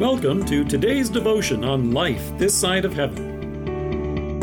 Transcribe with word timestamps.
Welcome 0.00 0.46
to 0.46 0.64
today's 0.64 1.10
devotion 1.10 1.62
on 1.62 1.90
life 1.90 2.32
this 2.38 2.58
side 2.58 2.86
of 2.86 2.94
heaven. 2.94 4.40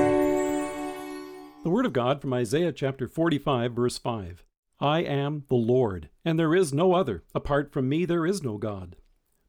The 1.63 1.69
Word 1.71 1.87
of 1.87 1.93
God 1.93 2.21
from 2.21 2.31
Isaiah 2.31 2.71
chapter 2.71 3.07
45, 3.07 3.73
verse 3.73 3.97
5. 3.97 4.43
I 4.79 4.99
am 4.99 5.45
the 5.49 5.55
Lord, 5.55 6.09
and 6.23 6.37
there 6.37 6.53
is 6.53 6.73
no 6.73 6.93
other. 6.93 7.23
Apart 7.33 7.73
from 7.73 7.89
me, 7.89 8.05
there 8.05 8.27
is 8.27 8.43
no 8.43 8.59
God. 8.59 8.97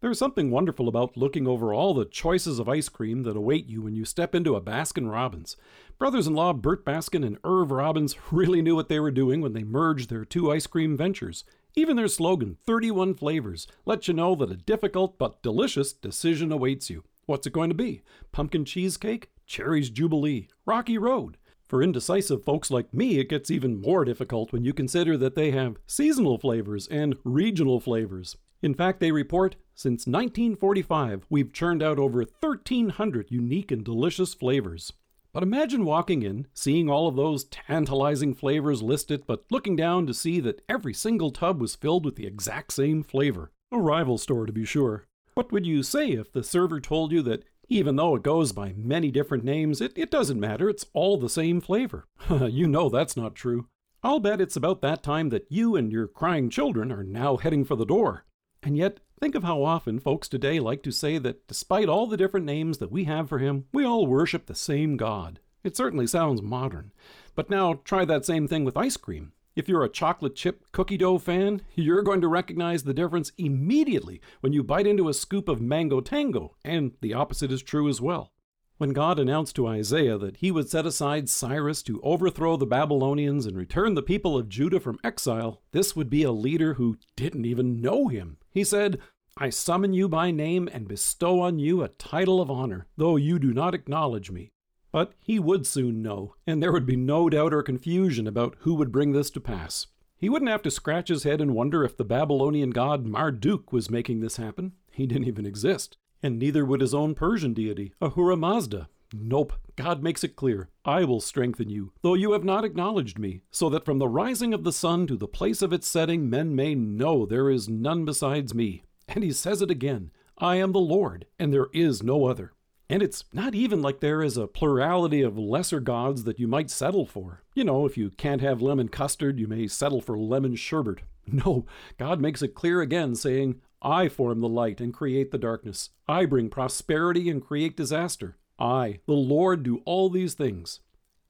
There 0.01 0.11
is 0.11 0.19
something 0.19 0.51
wonderful 0.51 0.89
about 0.89 1.19
looking 1.19 1.47
over 1.47 1.75
all 1.75 1.93
the 1.93 2.07
choices 2.07 2.59
of 2.59 2.71
ice 2.71 2.89
cream 2.89 3.25
that 3.25 3.37
await 3.37 3.67
you 3.67 3.83
when 3.83 3.95
you 3.95 4.07
step 4.07 4.35
into 4.35 4.57
a 4.57 4.63
Baskin 4.63 5.11
Robbins. 5.13 5.59
Brothers 5.99 6.27
in 6.27 6.33
law 6.33 6.55
Bert 6.55 6.87
Baskin 6.87 7.23
and 7.23 7.37
Irv 7.45 7.71
Robbins 7.71 8.17
really 8.31 8.63
knew 8.63 8.75
what 8.75 8.89
they 8.89 8.99
were 8.99 9.11
doing 9.11 9.43
when 9.43 9.53
they 9.53 9.63
merged 9.63 10.09
their 10.09 10.25
two 10.25 10.51
ice 10.51 10.67
cream 10.67 10.97
ventures. 10.97 11.45
Even 11.75 11.96
their 11.96 12.09
slogan, 12.09 12.57
31 12.66 13.14
flavors, 13.14 13.66
lets 13.84 14.09
you 14.09 14.14
know 14.14 14.34
that 14.34 14.51
a 14.51 14.56
difficult 14.56 15.19
but 15.19 15.43
delicious 15.43 15.93
decision 15.93 16.51
awaits 16.51 16.91
you. 16.91 17.05
What's 17.27 17.47
it 17.47 17.52
going 17.52 17.69
to 17.69 17.74
be? 17.74 18.02
Pumpkin 18.33 18.65
cheesecake? 18.65 19.30
Cherries 19.47 19.91
Jubilee? 19.91 20.48
Rocky 20.66 20.98
Road? 20.98 21.37
For 21.69 21.83
indecisive 21.83 22.45
folks 22.45 22.70
like 22.70 22.95
me, 22.95 23.19
it 23.19 23.29
gets 23.29 23.51
even 23.51 23.80
more 23.80 24.05
difficult 24.05 24.52
when 24.52 24.65
you 24.65 24.73
consider 24.73 25.19
that 25.19 25.34
they 25.34 25.51
have 25.51 25.77
seasonal 25.87 26.38
flavors 26.38 26.88
and 26.88 27.16
regional 27.24 27.80
flavors. 27.80 28.38
In 28.62 28.74
fact, 28.74 29.01
they 29.01 29.12
report 29.12 29.57
since 29.74 30.07
1945, 30.07 31.27
we've 31.30 31.52
churned 31.52 31.82
out 31.82 31.98
over 31.98 32.19
1,300 32.19 33.30
unique 33.30 33.71
and 33.71 33.85
delicious 33.85 34.35
flavors. 34.35 34.93
But 35.38 35.45
imagine 35.45 35.84
walking 35.84 36.24
in, 36.24 36.48
seeing 36.52 36.91
all 36.91 37.06
of 37.06 37.15
those 37.15 37.45
tantalizing 37.45 38.34
flavors 38.34 38.83
listed, 38.83 39.23
but 39.24 39.45
looking 39.52 39.77
down 39.77 40.05
to 40.09 40.12
see 40.12 40.41
that 40.41 40.62
every 40.69 40.92
single 40.92 41.30
tub 41.30 41.60
was 41.60 41.77
filled 41.77 42.05
with 42.05 42.16
the 42.16 42.27
exact 42.27 42.73
same 42.73 43.05
flavor. 43.05 43.52
A 43.70 43.79
rival 43.79 44.19
store, 44.19 44.46
to 44.46 44.52
be 44.52 44.65
sure. 44.65 45.06
What 45.34 45.52
would 45.52 45.65
you 45.65 45.84
say 45.84 46.09
if 46.09 46.32
the 46.32 46.43
server 46.43 46.80
told 46.80 47.13
you 47.13 47.23
that 47.23 47.45
even 47.68 47.95
though 47.95 48.16
it 48.16 48.24
goes 48.24 48.51
by 48.51 48.74
many 48.76 49.13
different 49.13 49.45
names, 49.45 49.80
it, 49.80 49.93
it 49.96 50.10
doesn't 50.10 50.40
matter, 50.40 50.68
it's 50.68 50.87
all 50.93 51.16
the 51.16 51.29
same 51.29 51.60
flavor? 51.60 52.09
you 52.48 52.66
know 52.66 52.88
that's 52.88 53.16
not 53.16 53.37
true. 53.37 53.68
I'll 54.02 54.18
bet 54.18 54.41
it's 54.41 54.57
about 54.57 54.82
that 54.82 55.04
time 55.04 55.29
that 55.29 55.46
you 55.48 55.76
and 55.76 55.93
your 55.93 56.09
crying 56.09 56.51
children 56.51 56.91
are 56.91 57.04
now 57.04 57.37
heading 57.37 57.65
for 57.65 57.76
the 57.76 57.87
door. 57.87 58.24
And 58.62 58.76
yet, 58.76 59.01
think 59.20 59.34
of 59.34 59.45
how 59.45 59.62
often 59.62 59.98
folks 59.98 60.28
today 60.28 60.60
like 60.60 60.82
to 60.82 60.92
say 60.92 61.18
that 61.18 61.46
despite 61.46 61.88
all 61.88 62.06
the 62.06 62.16
different 62.16 62.46
names 62.46 62.78
that 62.78 62.92
we 62.92 63.04
have 63.04 63.28
for 63.28 63.38
him, 63.38 63.66
we 63.73 63.84
all 63.84 64.06
worship 64.06 64.47
the 64.47 64.54
same 64.54 64.97
God. 64.97 65.41
It 65.64 65.76
certainly 65.76 66.06
sounds 66.06 66.42
modern. 66.42 66.92
But 67.34 67.50
now 67.50 67.81
try 67.84 68.04
that 68.04 68.25
same 68.25 68.48
thing 68.48 68.64
with 68.64 68.76
ice 68.76 68.97
cream. 68.97 69.32
If 69.54 69.69
you're 69.69 69.84
a 69.84 69.88
chocolate 69.88 70.36
chip 70.36 70.64
cookie 70.70 70.97
dough 70.97 71.19
fan, 71.19 71.62
you're 71.75 72.03
going 72.03 72.20
to 72.20 72.28
recognize 72.28 72.84
the 72.84 72.94
difference 72.94 73.32
immediately 73.38 74.20
when 74.41 74.53
you 74.53 74.62
bite 74.62 74.86
into 74.86 75.09
a 75.09 75.14
scoop 75.14 75.48
of 75.48 75.60
mango 75.60 76.00
tango, 76.00 76.54
and 76.64 76.92
the 77.00 77.14
opposite 77.14 77.50
is 77.50 77.62
true 77.62 77.88
as 77.88 78.00
well. 78.00 78.32
When 78.78 78.91
God 78.91 79.19
announced 79.19 79.56
to 79.56 79.66
Isaiah 79.66 80.16
that 80.19 80.37
he 80.37 80.53
would 80.53 80.71
set 80.71 80.87
aside 80.87 81.28
Cyrus 81.28 81.82
to 81.82 82.00
overthrow 82.00 82.56
the 82.56 82.65
Babylonians 82.65 83.44
and 83.44 83.56
return 83.56 83.94
the 83.94 84.03
people 84.04 84.38
of 84.38 84.48
Judah 84.48 84.78
from 84.78 85.00
exile, 85.03 85.62
this 85.72 85.97
would 85.97 86.09
be 86.09 86.22
a 86.22 86.31
leader 86.31 86.75
who 86.75 86.97
didn't 87.16 87.44
even 87.44 87.81
know 87.81 88.06
him. 88.06 88.37
He 88.53 88.62
said, 88.62 89.00
I 89.37 89.50
summon 89.50 89.94
you 89.94 90.09
by 90.09 90.31
name 90.31 90.69
and 90.72 90.87
bestow 90.87 91.41
on 91.41 91.59
you 91.59 91.82
a 91.82 91.88
title 91.88 92.41
of 92.41 92.53
honor, 92.53 92.87
though 92.97 93.16
you 93.16 93.41
do 93.41 93.53
not 93.53 93.75
acknowledge 93.75 94.31
me. 94.31 94.53
But 94.92 95.12
he 95.19 95.41
would 95.41 95.66
soon 95.66 96.00
know, 96.00 96.37
and 96.47 96.62
there 96.62 96.70
would 96.70 96.87
be 96.87 96.97
no 96.97 97.28
doubt 97.28 97.53
or 97.53 97.65
confusion 97.65 98.28
about 98.28 98.54
who 98.60 98.75
would 98.75 98.92
bring 98.92 99.10
this 99.10 99.28
to 99.31 99.41
pass. 99.41 99.88
He 100.16 100.28
wouldn't 100.28 100.53
have 100.53 100.62
to 100.62 100.70
scratch 100.70 101.09
his 101.09 101.25
head 101.25 101.41
and 101.41 101.53
wonder 101.53 101.82
if 101.82 101.97
the 101.97 102.04
Babylonian 102.04 102.70
god 102.70 103.06
Marduk 103.06 103.72
was 103.72 103.91
making 103.91 104.20
this 104.20 104.37
happen. 104.37 104.75
He 104.92 105.04
didn't 105.04 105.26
even 105.26 105.47
exist. 105.47 105.97
And 106.22 106.38
neither 106.38 106.65
would 106.65 106.81
his 106.81 106.94
own 106.94 107.15
Persian 107.15 107.55
deity, 107.55 107.93
Ahura 108.00 108.37
Mazda. 108.37 108.88
Nope, 109.12 109.55
God 109.77 110.03
makes 110.03 110.22
it 110.22 110.37
clear 110.37 110.69
I 110.84 111.04
will 111.04 111.20
strengthen 111.20 111.70
you, 111.70 111.92
though 112.03 112.15
you 112.15 112.32
have 112.32 112.44
not 112.44 112.65
acknowledged 112.65 113.19
me, 113.19 113.42
so 113.50 113.70
that 113.70 113.84
from 113.84 113.98
the 113.98 114.09
rising 114.09 114.53
of 114.53 114.65
the 114.65 114.72
sun 114.72 115.06
to 115.06 115.16
the 115.16 115.28
place 115.28 115.62
of 115.62 115.72
its 115.72 115.87
setting 115.87 116.28
men 116.28 116.54
may 116.54 116.75
know 116.75 117.25
there 117.25 117.48
is 117.48 117.69
none 117.69 118.04
besides 118.04 118.54
me. 118.54 118.82
And 119.09 119.25
he 119.25 119.32
says 119.32 119.62
it 119.62 119.70
again 119.70 120.10
I 120.37 120.56
am 120.56 120.72
the 120.72 120.78
Lord, 120.78 121.26
and 121.38 121.53
there 121.53 121.69
is 121.72 122.03
no 122.03 122.26
other. 122.26 122.53
And 122.91 123.03
it's 123.03 123.25
not 123.32 123.54
even 123.54 123.82
like 123.82 124.00
there 124.00 124.22
is 124.22 124.37
a 124.37 124.47
plurality 124.47 125.21
of 125.22 125.38
lesser 125.38 125.81
gods 125.81 126.25
that 126.25 126.38
you 126.38 126.48
might 126.48 126.71
settle 126.71 127.04
for. 127.04 127.42
You 127.54 127.65
know, 127.65 127.84
if 127.84 127.98
you 127.98 128.10
can't 128.10 128.41
have 128.41 128.62
lemon 128.62 128.88
custard, 128.88 129.38
you 129.38 129.47
may 129.47 129.66
settle 129.66 130.00
for 130.00 130.19
lemon 130.19 130.56
sherbet. 130.56 131.00
No, 131.44 131.66
God 131.99 132.21
makes 132.21 132.43
it 132.43 132.55
clear 132.55 132.81
again, 132.81 133.15
saying, 133.15 133.61
I 133.81 134.09
form 134.09 134.41
the 134.41 134.49
light 134.49 134.81
and 134.81 134.93
create 134.93 135.31
the 135.31 135.39
darkness. 135.39 135.91
I 136.09 136.25
bring 136.25 136.50
prosperity 136.50 137.28
and 137.28 137.44
create 137.44 137.77
disaster. 137.77 138.37
I, 138.59 139.00
the 139.06 139.12
Lord, 139.12 139.62
do 139.62 139.83
all 139.84 140.11
these 140.11 140.34
things. 140.34 140.81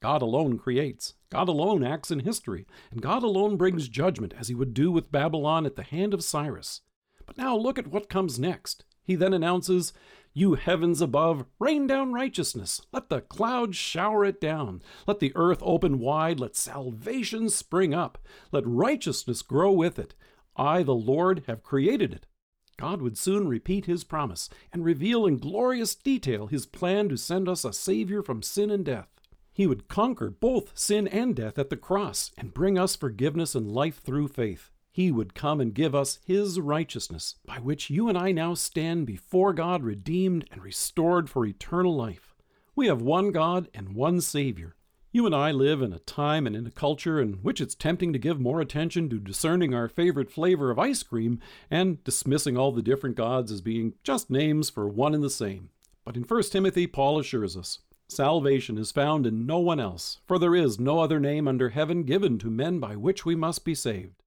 God 0.01 0.21
alone 0.21 0.57
creates. 0.57 1.13
God 1.29 1.47
alone 1.47 1.83
acts 1.83 2.09
in 2.09 2.21
history. 2.21 2.65
And 2.91 3.01
God 3.01 3.21
alone 3.21 3.57
brings 3.57 3.87
judgment, 3.87 4.33
as 4.39 4.47
he 4.47 4.55
would 4.55 4.73
do 4.73 4.91
with 4.91 5.11
Babylon 5.11 5.65
at 5.65 5.75
the 5.75 5.83
hand 5.83 6.13
of 6.13 6.23
Cyrus. 6.23 6.81
But 7.25 7.37
now 7.37 7.55
look 7.55 7.77
at 7.77 7.87
what 7.87 8.09
comes 8.09 8.39
next. 8.39 8.85
He 9.09 9.15
then 9.15 9.33
announces, 9.33 9.91
You 10.35 10.53
heavens 10.53 11.01
above, 11.01 11.47
rain 11.57 11.87
down 11.87 12.13
righteousness. 12.13 12.79
Let 12.93 13.09
the 13.09 13.21
clouds 13.21 13.75
shower 13.75 14.23
it 14.23 14.39
down. 14.39 14.83
Let 15.07 15.17
the 15.17 15.31
earth 15.33 15.57
open 15.63 15.97
wide. 15.97 16.39
Let 16.39 16.55
salvation 16.55 17.49
spring 17.49 17.91
up. 17.91 18.19
Let 18.51 18.67
righteousness 18.67 19.41
grow 19.41 19.71
with 19.71 19.97
it. 19.97 20.13
I, 20.55 20.83
the 20.83 20.93
Lord, 20.93 21.45
have 21.47 21.63
created 21.63 22.13
it. 22.13 22.27
God 22.77 23.01
would 23.01 23.17
soon 23.17 23.47
repeat 23.47 23.87
his 23.87 24.03
promise 24.03 24.47
and 24.71 24.85
reveal 24.85 25.25
in 25.25 25.39
glorious 25.39 25.95
detail 25.95 26.45
his 26.45 26.67
plan 26.67 27.09
to 27.09 27.17
send 27.17 27.49
us 27.49 27.65
a 27.65 27.73
Savior 27.73 28.21
from 28.21 28.43
sin 28.43 28.69
and 28.69 28.85
death. 28.85 29.09
He 29.51 29.65
would 29.65 29.87
conquer 29.87 30.29
both 30.29 30.77
sin 30.77 31.07
and 31.07 31.35
death 31.35 31.57
at 31.57 31.71
the 31.71 31.77
cross 31.77 32.29
and 32.37 32.53
bring 32.53 32.77
us 32.77 32.95
forgiveness 32.95 33.55
and 33.55 33.71
life 33.71 34.03
through 34.03 34.27
faith. 34.27 34.69
He 34.99 35.13
would 35.13 35.33
come 35.33 35.61
and 35.61 35.73
give 35.73 35.95
us 35.95 36.19
His 36.25 36.59
righteousness, 36.59 37.35
by 37.45 37.59
which 37.59 37.89
you 37.89 38.09
and 38.09 38.17
I 38.17 38.33
now 38.33 38.53
stand 38.53 39.07
before 39.07 39.53
God 39.53 39.81
redeemed 39.81 40.43
and 40.51 40.61
restored 40.61 41.29
for 41.29 41.45
eternal 41.45 41.95
life. 41.95 42.35
We 42.75 42.87
have 42.87 43.01
one 43.01 43.31
God 43.31 43.69
and 43.73 43.95
one 43.95 44.19
Savior, 44.19 44.75
you 45.13 45.25
and 45.25 45.33
I 45.33 45.51
live 45.51 45.81
in 45.81 45.93
a 45.93 45.99
time 45.99 46.45
and 46.45 46.53
in 46.53 46.67
a 46.67 46.69
culture 46.69 47.21
in 47.21 47.35
which 47.35 47.61
it's 47.61 47.75
tempting 47.75 48.11
to 48.11 48.19
give 48.19 48.41
more 48.41 48.59
attention 48.59 49.07
to 49.07 49.19
discerning 49.19 49.73
our 49.73 49.87
favorite 49.87 50.29
flavor 50.29 50.69
of 50.69 50.77
ice 50.77 51.01
cream 51.01 51.39
and 51.71 52.03
dismissing 52.03 52.57
all 52.57 52.73
the 52.73 52.81
different 52.81 53.15
gods 53.15 53.53
as 53.53 53.61
being 53.61 53.93
just 54.03 54.29
names 54.29 54.69
for 54.69 54.89
one 54.89 55.15
and 55.15 55.23
the 55.23 55.29
same. 55.29 55.69
But 56.03 56.17
in 56.17 56.23
1 56.23 56.43
Timothy, 56.51 56.87
Paul 56.87 57.19
assures 57.19 57.55
us 57.55 57.79
salvation 58.09 58.77
is 58.77 58.91
found 58.91 59.25
in 59.25 59.45
no 59.45 59.59
one 59.59 59.79
else, 59.79 60.19
for 60.27 60.37
there 60.37 60.57
is 60.57 60.77
no 60.77 60.99
other 60.99 61.21
name 61.21 61.47
under 61.47 61.69
heaven 61.69 62.03
given 62.03 62.37
to 62.39 62.49
men 62.49 62.79
by 62.79 62.97
which 62.97 63.23
we 63.25 63.33
must 63.33 63.63
be 63.63 63.73
saved. 63.73 64.18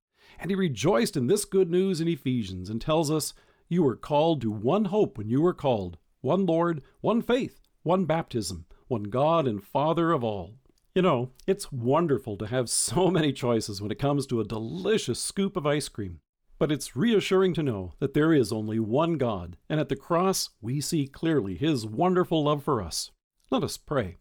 And 0.42 0.50
he 0.50 0.54
rejoiced 0.54 1.16
in 1.16 1.28
this 1.28 1.46
good 1.46 1.70
news 1.70 2.02
in 2.02 2.08
Ephesians 2.08 2.68
and 2.68 2.80
tells 2.80 3.10
us, 3.10 3.32
You 3.70 3.82
were 3.82 3.96
called 3.96 4.42
to 4.42 4.50
one 4.50 4.86
hope 4.86 5.16
when 5.16 5.30
you 5.30 5.40
were 5.40 5.54
called, 5.54 5.96
one 6.20 6.44
Lord, 6.44 6.82
one 7.00 7.22
faith, 7.22 7.62
one 7.82 8.04
baptism, 8.04 8.66
one 8.88 9.04
God 9.04 9.46
and 9.46 9.64
Father 9.64 10.12
of 10.12 10.22
all 10.22 10.56
you 10.94 11.00
know, 11.00 11.30
it's 11.46 11.72
wonderful 11.72 12.36
to 12.36 12.46
have 12.46 12.68
so 12.68 13.10
many 13.10 13.32
choices 13.32 13.80
when 13.80 13.90
it 13.90 13.98
comes 13.98 14.26
to 14.26 14.40
a 14.40 14.44
delicious 14.44 15.20
scoop 15.20 15.56
of 15.56 15.66
ice 15.66 15.88
cream. 15.88 16.20
But 16.58 16.70
it's 16.70 16.94
reassuring 16.94 17.54
to 17.54 17.62
know 17.62 17.94
that 17.98 18.14
there 18.14 18.32
is 18.32 18.52
only 18.52 18.78
one 18.78 19.14
God, 19.14 19.56
and 19.68 19.80
at 19.80 19.88
the 19.88 19.96
cross 19.96 20.50
we 20.60 20.80
see 20.80 21.06
clearly 21.06 21.56
His 21.56 21.86
wonderful 21.86 22.44
love 22.44 22.62
for 22.62 22.82
us. 22.82 23.10
Let 23.50 23.64
us 23.64 23.76
pray. 23.76 24.18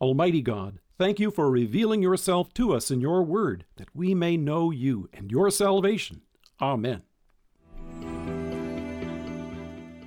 Almighty 0.00 0.42
God, 0.42 0.80
thank 0.98 1.20
you 1.20 1.30
for 1.30 1.50
revealing 1.50 2.02
yourself 2.02 2.52
to 2.54 2.74
us 2.74 2.90
in 2.90 3.00
your 3.00 3.22
word, 3.22 3.64
that 3.76 3.94
we 3.94 4.14
may 4.14 4.36
know 4.36 4.70
you 4.70 5.08
and 5.12 5.30
your 5.30 5.50
salvation. 5.50 6.22
Amen. 6.60 7.02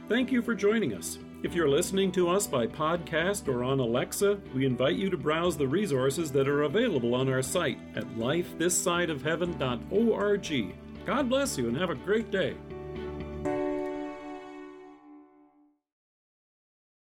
Thank 0.09 0.31
you 0.31 0.41
for 0.41 0.53
joining 0.53 0.93
us. 0.93 1.17
If 1.43 1.55
you're 1.55 1.69
listening 1.69 2.11
to 2.11 2.29
us 2.29 2.45
by 2.45 2.67
podcast 2.67 3.47
or 3.47 3.63
on 3.63 3.79
Alexa, 3.79 4.39
we 4.53 4.65
invite 4.65 4.95
you 4.95 5.09
to 5.09 5.17
browse 5.17 5.57
the 5.57 5.67
resources 5.67 6.31
that 6.33 6.47
are 6.47 6.61
available 6.63 7.15
on 7.15 7.29
our 7.29 7.41
site 7.41 7.79
at 7.95 8.05
lifethissideofheaven.org. 8.15 10.75
God 11.05 11.29
bless 11.29 11.57
you 11.57 11.67
and 11.67 11.77
have 11.77 11.89
a 11.89 11.95
great 11.95 12.29
day. 12.29 12.55